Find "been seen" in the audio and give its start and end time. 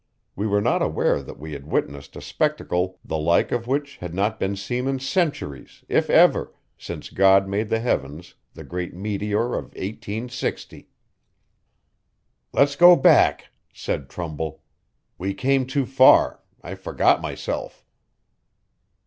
4.39-4.87